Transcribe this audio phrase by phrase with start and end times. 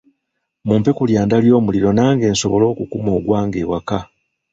[0.67, 3.99] Mumpe ku lyanda ly'omuliro nange nsobole okukuma ogwange ewaka.